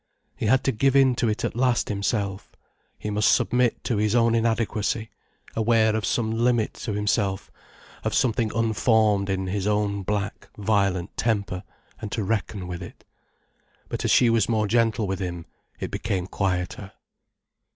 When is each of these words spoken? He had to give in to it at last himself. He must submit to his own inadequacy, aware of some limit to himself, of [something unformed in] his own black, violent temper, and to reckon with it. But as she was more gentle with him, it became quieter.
He 0.35 0.47
had 0.47 0.63
to 0.63 0.71
give 0.71 0.95
in 0.95 1.13
to 1.17 1.29
it 1.29 1.45
at 1.45 1.55
last 1.55 1.87
himself. 1.87 2.55
He 2.97 3.11
must 3.11 3.31
submit 3.31 3.83
to 3.83 3.97
his 3.97 4.15
own 4.15 4.33
inadequacy, 4.33 5.11
aware 5.55 5.95
of 5.95 6.07
some 6.07 6.31
limit 6.31 6.73
to 6.73 6.93
himself, 6.93 7.51
of 8.03 8.15
[something 8.15 8.51
unformed 8.55 9.29
in] 9.29 9.45
his 9.45 9.67
own 9.67 10.01
black, 10.01 10.49
violent 10.57 11.15
temper, 11.17 11.61
and 12.01 12.11
to 12.13 12.23
reckon 12.23 12.67
with 12.67 12.81
it. 12.81 13.03
But 13.89 14.03
as 14.03 14.09
she 14.09 14.31
was 14.31 14.49
more 14.49 14.65
gentle 14.65 15.05
with 15.05 15.19
him, 15.19 15.45
it 15.79 15.91
became 15.91 16.25
quieter. 16.25 16.93